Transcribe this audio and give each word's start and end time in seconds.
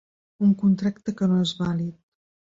Un 0.47 0.55
contracte 0.61 1.15
que 1.21 1.29
no 1.35 1.39
és 1.45 1.53
vàlid. 1.61 2.03